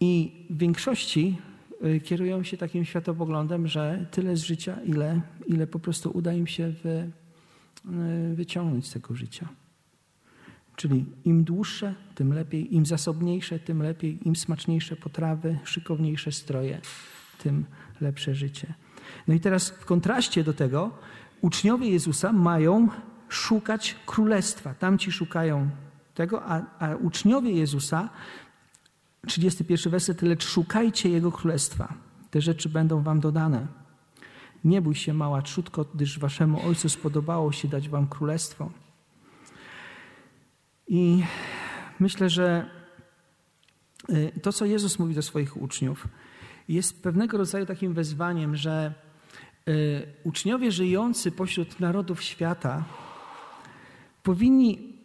[0.00, 1.38] I w większości
[2.04, 6.72] kierują się takim światopoglądem, że tyle z życia, ile, ile po prostu uda im się
[6.84, 7.10] wy,
[8.30, 9.48] y, wyciągnąć z tego życia.
[10.76, 16.80] Czyli im dłuższe, tym lepiej, im zasobniejsze, tym lepiej, im smaczniejsze potrawy, szykowniejsze stroje,
[17.38, 17.64] tym
[18.00, 18.74] lepsze życie.
[19.28, 20.90] No i teraz w kontraście do tego
[21.40, 22.88] uczniowie Jezusa mają
[23.28, 24.74] szukać królestwa.
[24.74, 25.70] Tamci szukają
[26.14, 28.08] tego, a, a uczniowie Jezusa
[29.26, 31.94] 31 werset, lecz szukajcie Jego Królestwa.
[32.30, 33.66] Te rzeczy będą wam dodane.
[34.64, 38.70] Nie bój się, mała trzutko, gdyż waszemu Ojcu spodobało się dać wam Królestwo.
[40.88, 41.24] I
[42.00, 42.70] myślę, że
[44.10, 46.08] y, to, co Jezus mówi do swoich uczniów,
[46.68, 48.94] jest pewnego rodzaju takim wezwaniem, że
[49.68, 52.84] y, uczniowie żyjący pośród narodów świata
[54.22, 54.98] powinni,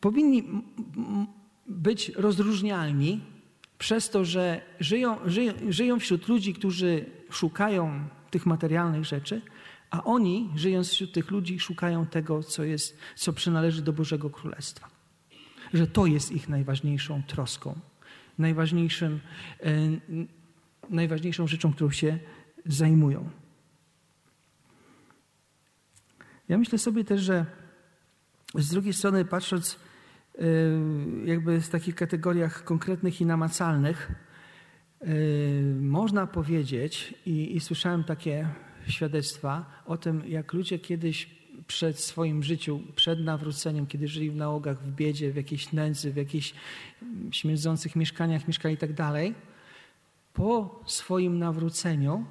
[0.00, 0.62] powinni
[1.68, 3.20] być rozróżnialni
[3.78, 9.42] przez to, że żyją, żyją, żyją wśród ludzi, którzy szukają tych materialnych rzeczy,
[9.90, 14.88] a oni, żyjąc wśród tych ludzi, szukają tego, co, jest, co przynależy do Bożego Królestwa.
[15.74, 17.78] Że to jest ich najważniejszą troską,
[18.38, 19.20] najważniejszym,
[19.60, 19.76] e,
[20.90, 22.18] najważniejszą rzeczą, którą się
[22.66, 23.30] zajmują.
[26.48, 27.46] Ja myślę sobie też, że
[28.54, 29.78] z drugiej strony, patrząc
[31.24, 34.12] jakby w takich kategoriach konkretnych i namacalnych,
[35.02, 38.48] y, można powiedzieć, i, i słyszałem takie
[38.86, 44.82] świadectwa o tym, jak ludzie kiedyś przed swoim życiu, przed nawróceniem, kiedy żyli w nałogach,
[44.82, 46.54] w biedzie, w jakiejś nędzy, w jakichś
[47.30, 49.34] śmierdzących mieszkaniach, mieszkali i tak dalej,
[50.34, 52.24] po swoim nawróceniu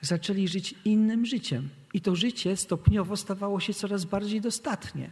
[0.00, 1.68] zaczęli żyć innym życiem.
[1.94, 5.10] I to życie stopniowo stawało się coraz bardziej dostatnie.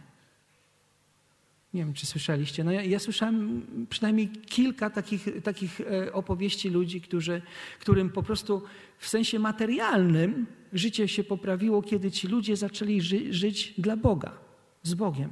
[1.73, 2.63] Nie wiem, czy słyszeliście.
[2.63, 7.41] No ja, ja słyszałem przynajmniej kilka takich, takich e, opowieści ludzi, którzy,
[7.79, 8.61] którym po prostu
[8.97, 14.31] w sensie materialnym życie się poprawiło, kiedy ci ludzie zaczęli ży, żyć dla Boga,
[14.83, 15.29] z Bogiem.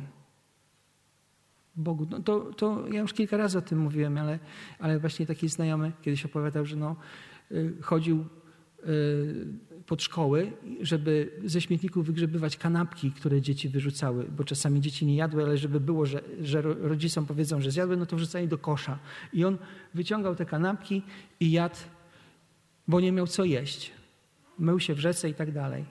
[1.75, 2.07] Bogu.
[2.09, 4.39] No to, to ja już kilka razy o tym mówiłem, ale,
[4.79, 6.95] ale właśnie taki znajomy kiedyś opowiadał, że no,
[7.51, 8.25] y, chodził
[9.85, 15.43] pod szkoły, żeby ze śmietników wygrzebywać kanapki, które dzieci wyrzucały, bo czasami dzieci nie jadły,
[15.43, 18.99] ale żeby było, że, że rodzicom powiedzą, że zjadły, no to wrzucali do kosza.
[19.33, 19.57] I on
[19.93, 21.03] wyciągał te kanapki
[21.39, 21.75] i jadł,
[22.87, 23.91] bo nie miał co jeść.
[24.59, 25.85] Mył się w rzece i tak dalej.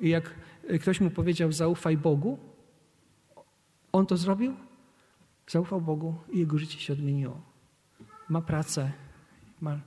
[0.00, 0.34] I jak
[0.80, 2.38] ktoś mu powiedział, zaufaj Bogu,
[3.92, 4.54] on to zrobił,
[5.48, 7.40] zaufał Bogu i jego życie się odmieniło.
[8.28, 8.92] Ma pracę,
[9.60, 9.80] ma,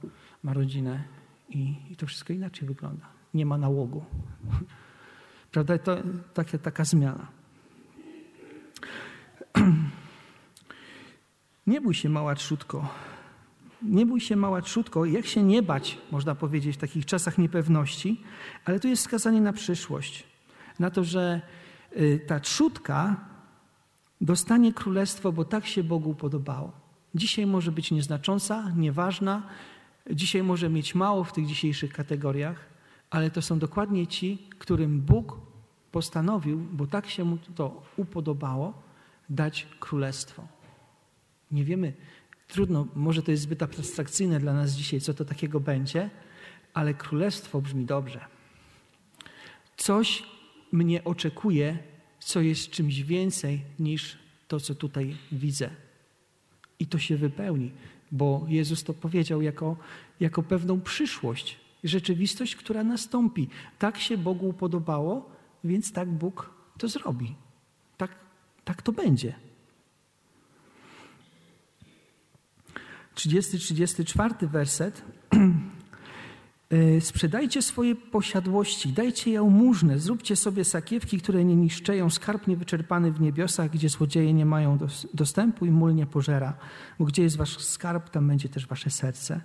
[0.44, 1.15] ma rodzinę
[1.50, 3.06] i, i to wszystko inaczej wygląda.
[3.34, 4.06] Nie ma nałogu.
[5.52, 5.78] Prawda?
[5.78, 5.98] To
[6.34, 7.28] taka, taka zmiana.
[11.68, 12.90] Nie bój się, mała trzutko.
[13.82, 15.06] Nie bój się, mała trzutko.
[15.06, 18.22] Jak się nie bać, można powiedzieć, w takich czasach niepewności,
[18.66, 20.24] ale tu jest wskazanie na przyszłość.
[20.80, 21.42] Na to, że
[21.98, 23.16] y, ta trzutka
[24.22, 26.72] dostanie królestwo, bo tak się Bogu podobało.
[27.16, 29.44] Dzisiaj może być nieznacząca, nieważna,
[30.12, 32.70] dzisiaj może mieć mało w tych dzisiejszych kategoriach,
[33.10, 35.38] ale to są dokładnie ci, którym Bóg
[35.92, 38.82] postanowił, bo tak się mu to upodobało,
[39.30, 40.48] dać królestwo.
[41.52, 41.94] Nie wiemy,
[42.48, 46.10] trudno, może to jest zbyt abstrakcyjne dla nas dzisiaj, co to takiego będzie,
[46.74, 48.26] ale królestwo brzmi dobrze.
[49.78, 50.24] Coś
[50.72, 51.78] mnie oczekuje,
[52.20, 55.70] co jest czymś więcej niż to, co tutaj widzę.
[56.80, 57.72] I to się wypełni,
[58.16, 59.78] bo Jezus to powiedział jako,
[60.20, 63.50] jako pewną przyszłość, rzeczywistość, która nastąpi.
[63.80, 65.30] Tak się Bogu podobało,
[65.64, 67.36] więc tak Bóg to zrobi.
[67.98, 68.12] Tak,
[68.64, 69.36] tak to będzie.
[73.16, 75.02] 30-34 werset
[77.00, 83.72] sprzedajcie swoje posiadłości, dajcie jałmużnę, zróbcie sobie sakiewki, które nie niszczeją, skarb niewyczerpany w niebiosach,
[83.72, 84.78] gdzie złodzieje nie mają
[85.14, 86.54] dostępu i mól nie pożera.
[87.00, 89.42] Bo gdzie jest wasz skarb, tam będzie też wasze serce.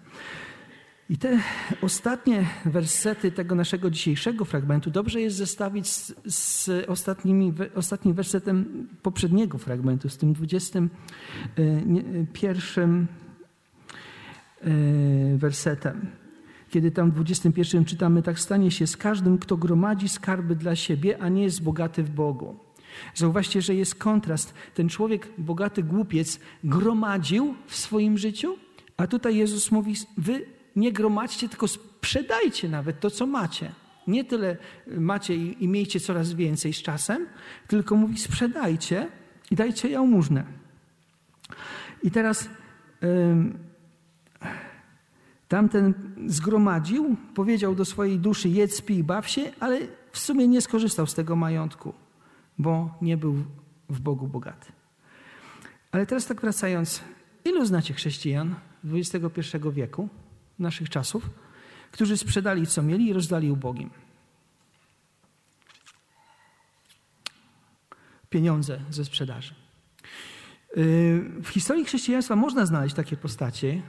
[1.10, 1.38] I te
[1.82, 9.58] ostatnie wersety tego naszego dzisiejszego fragmentu dobrze jest zestawić z, z ostatnimi, ostatnim wersetem poprzedniego
[9.58, 13.06] fragmentu, z tym 21
[14.60, 14.66] e,
[15.36, 16.19] wersetem
[16.70, 21.22] kiedy tam w 21 czytamy, tak stanie się z każdym, kto gromadzi skarby dla siebie,
[21.22, 22.58] a nie jest bogaty w Bogu.
[23.14, 24.54] Zauważcie, że jest kontrast.
[24.74, 28.56] Ten człowiek, bogaty głupiec, gromadził w swoim życiu,
[28.96, 33.72] a tutaj Jezus mówi: Wy nie gromadźcie, tylko sprzedajcie nawet to, co macie.
[34.06, 34.56] Nie tyle
[34.86, 37.26] macie i, i miejcie coraz więcej z czasem,
[37.68, 39.08] tylko mówi: sprzedajcie
[39.50, 40.44] i dajcie jałmużnę.
[42.02, 42.48] I teraz.
[43.02, 43.69] Yy,
[45.50, 45.94] Tamten
[46.26, 49.80] zgromadził, powiedział do swojej duszy: jedz, pij, baw się, ale
[50.12, 51.94] w sumie nie skorzystał z tego majątku,
[52.58, 53.44] bo nie był
[53.88, 54.72] w Bogu bogaty.
[55.92, 57.02] Ale teraz tak wracając,
[57.44, 59.40] ilu znacie chrześcijan XXI
[59.72, 60.08] wieku,
[60.58, 61.30] naszych czasów,
[61.92, 63.90] którzy sprzedali co mieli i rozdali ubogim?
[68.28, 69.54] Pieniądze ze sprzedaży.
[70.76, 70.84] Yy,
[71.42, 73.82] w historii chrześcijaństwa można znaleźć takie postacie,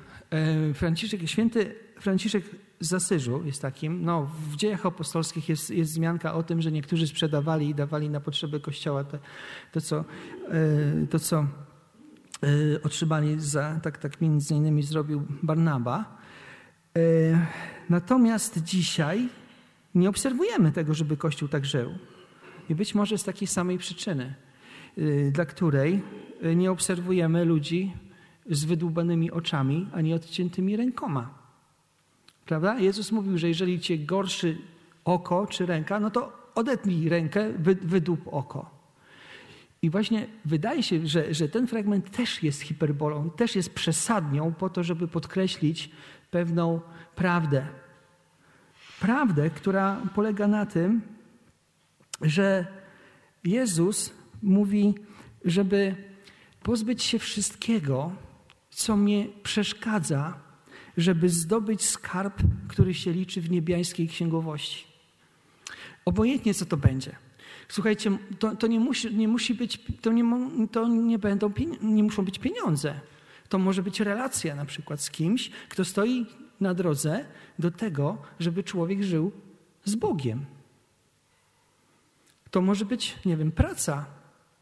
[0.73, 2.43] Franciszek, święty Franciszek
[2.79, 4.05] z Asyżu jest takim.
[4.05, 8.19] No, w dziejach apostolskich jest, jest wzmianka o tym, że niektórzy sprzedawali i dawali na
[8.19, 9.17] potrzeby kościoła to,
[9.71, 11.47] to co, e, to, co e,
[12.83, 16.21] otrzymali za, tak, tak między innymi zrobił Barnaba.
[17.89, 19.29] Natomiast dzisiaj
[19.95, 21.93] nie obserwujemy tego, żeby Kościół tak żył.
[22.69, 24.35] I być może z takiej samej przyczyny,
[25.31, 26.01] dla której
[26.55, 27.93] nie obserwujemy ludzi
[28.49, 31.29] z wydłubanymi oczami, a nie odciętymi rękoma.
[32.45, 32.79] Prawda?
[32.79, 34.57] Jezus mówił, że jeżeli cię gorszy
[35.05, 38.81] oko czy ręka, no to odetnij rękę, wydłup oko.
[39.81, 44.69] I właśnie wydaje się, że, że ten fragment też jest hiperbolą, też jest przesadnią po
[44.69, 45.89] to, żeby podkreślić
[46.31, 46.81] pewną
[47.15, 47.67] prawdę.
[48.99, 51.01] Prawdę, która polega na tym,
[52.21, 52.65] że
[53.43, 54.13] Jezus
[54.43, 54.95] mówi,
[55.45, 55.95] żeby
[56.63, 58.11] pozbyć się wszystkiego,
[58.71, 60.39] co mnie przeszkadza,
[60.97, 64.85] żeby zdobyć skarb, który się liczy w niebiańskiej księgowości.
[66.05, 67.15] Obojętnie, co to będzie.
[67.67, 70.23] Słuchajcie, to, to, nie, musi, nie musi być, to, nie,
[70.71, 71.51] to nie, będą,
[71.81, 72.99] nie muszą być pieniądze.
[73.49, 76.25] To może być relacja na przykład z kimś, kto stoi
[76.59, 77.25] na drodze
[77.59, 79.31] do tego, żeby człowiek żył
[79.85, 80.45] z Bogiem.
[82.51, 84.05] To może być, nie wiem, praca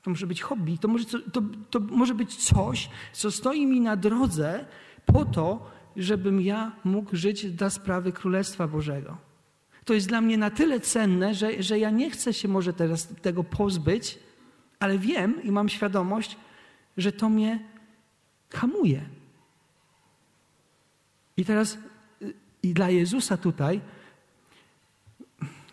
[0.02, 3.96] To może być hobby, to może, to, to może być coś, co stoi mi na
[3.96, 4.66] drodze
[5.06, 9.18] po to, żebym ja mógł żyć dla sprawy Królestwa Bożego.
[9.86, 13.08] To jest dla mnie na tyle cenne, że, że ja nie chcę się może teraz
[13.22, 14.20] tego pozbyć,
[14.80, 16.38] ale wiem i mam świadomość,
[16.98, 17.60] że to mnie
[18.50, 19.02] hamuje.
[21.38, 21.78] I teraz
[22.22, 22.34] y,
[22.64, 23.82] i dla Jezusa tutaj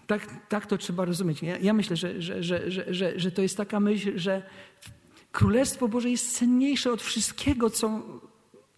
[0.07, 1.42] tak, tak to trzeba rozumieć.
[1.42, 4.42] Ja, ja myślę, że, że, że, że, że, że to jest taka myśl, że
[5.32, 8.02] Królestwo Boże jest cenniejsze od wszystkiego, co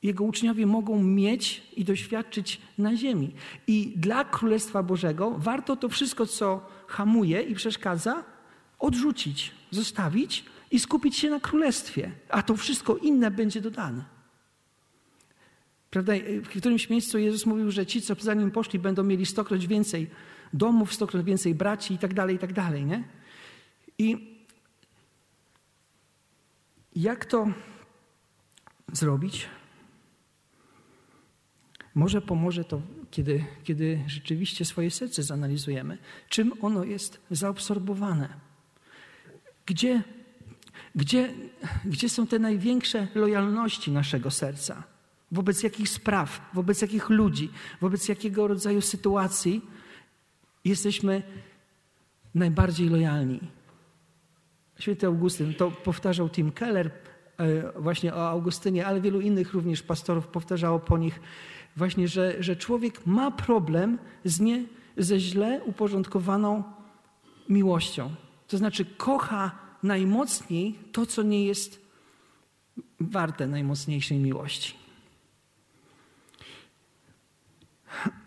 [0.03, 3.35] jego uczniowie mogą mieć i doświadczyć na ziemi.
[3.67, 8.25] I dla Królestwa Bożego warto to wszystko, co hamuje i przeszkadza,
[8.79, 14.05] odrzucić, zostawić i skupić się na Królestwie, a to wszystko inne będzie dodane.
[15.91, 16.13] Prawda?
[16.43, 20.11] W którymś miejscu Jezus mówił, że ci, co za nim poszli, będą mieli stokroć więcej
[20.53, 22.85] domów, stokroć więcej braci i tak dalej, i tak dalej.
[22.85, 23.05] Nie?
[23.99, 24.39] I
[26.97, 27.47] jak to
[28.93, 29.49] zrobić?
[31.95, 38.29] Może pomoże to, kiedy, kiedy rzeczywiście swoje serce zanalizujemy, czym ono jest zaabsorbowane.
[39.67, 40.03] Gdzie,
[40.95, 41.35] gdzie,
[41.85, 44.83] gdzie są te największe lojalności naszego serca?
[45.33, 49.63] Wobec jakich spraw, wobec jakich ludzi, wobec jakiego rodzaju sytuacji
[50.69, 51.23] jesteśmy
[52.35, 53.41] najbardziej lojalni.
[54.79, 56.91] Święty Augustyn, to powtarzał Tim Keller
[57.39, 61.21] e, właśnie o Augustynie, ale wielu innych również pastorów powtarzało po nich
[61.77, 64.65] właśnie, że, że człowiek ma problem z nie,
[64.97, 66.63] ze źle uporządkowaną
[67.49, 68.15] miłością.
[68.49, 71.89] To znaczy kocha najmocniej to, co nie jest
[73.01, 74.75] warte najmocniejszej miłości.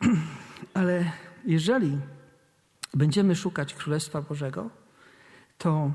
[0.73, 1.11] Ale
[1.45, 1.97] jeżeli
[2.93, 4.69] będziemy szukać Królestwa Bożego,
[5.57, 5.91] to,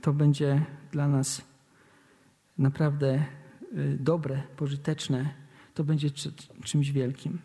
[0.00, 1.42] to będzie dla nas
[2.58, 3.24] naprawdę
[3.76, 5.34] y, dobre, pożyteczne,
[5.74, 6.10] to będzie
[6.64, 7.38] czymś wielkim.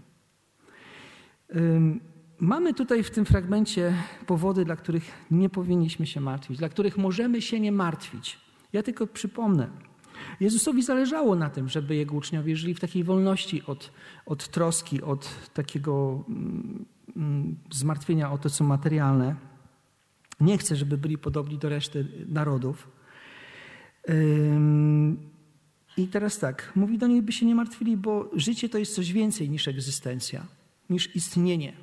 [2.39, 3.93] Mamy tutaj w tym fragmencie
[4.26, 8.39] powody, dla których nie powinniśmy się martwić, dla których możemy się nie martwić.
[8.74, 9.70] Ja tylko przypomnę.
[10.39, 13.91] Jezusowi zależało na tym, żeby jego uczniowie żyli w takiej wolności od,
[14.26, 16.86] od troski, od takiego mm,
[17.72, 19.36] zmartwienia o to, co materialne.
[20.39, 22.88] Nie chcę, żeby byli podobni do reszty narodów.
[25.97, 29.12] I teraz tak, mówi do nich, by się nie martwili, bo życie to jest coś
[29.12, 30.45] więcej niż egzystencja,
[30.89, 31.74] niż istnienie.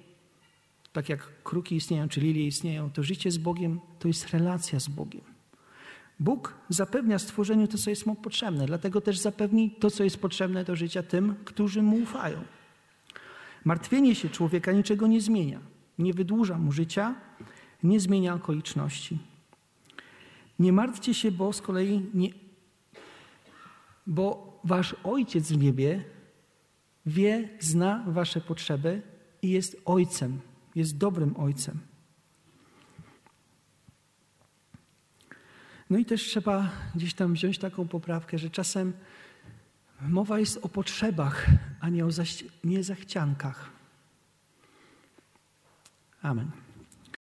[0.93, 4.89] Tak jak kruki istnieją, czy lilie istnieją, to życie z Bogiem to jest relacja z
[4.89, 5.35] Bogiem.
[6.21, 10.65] Bóg zapewnia stworzeniu to, co jest mu potrzebne, dlatego też zapewni to, co jest potrzebne
[10.65, 12.39] do życia tym, którzy mu ufają.
[13.65, 15.61] Martwienie się człowieka niczego nie zmienia.
[15.99, 17.15] Nie wydłuża mu życia,
[17.83, 19.19] nie zmienia okoliczności.
[20.59, 22.29] Nie martwcie się, bo z kolei nie,
[24.07, 26.05] bo wasz ojciec w niebie
[27.07, 29.03] wie, zna wasze potrzeby
[29.43, 30.41] i jest ojcem,
[30.75, 31.79] jest dobrym ojcem.
[35.91, 38.93] No i też trzeba gdzieś tam wziąć taką poprawkę, że czasem
[40.09, 41.47] Mowa jest o potrzebach,
[41.81, 42.11] a nie o
[42.65, 43.71] niezachciankach.
[46.23, 46.64] Amen.